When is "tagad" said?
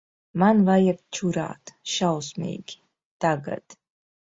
3.27-3.81